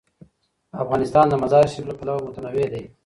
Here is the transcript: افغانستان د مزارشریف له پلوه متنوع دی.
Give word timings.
افغانستان 0.83 1.25
د 1.29 1.33
مزارشریف 1.43 1.85
له 1.87 1.93
پلوه 1.99 2.23
متنوع 2.25 2.67
دی. 2.73 2.83